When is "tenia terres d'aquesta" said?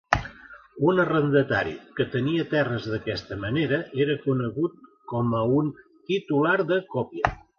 2.15-3.37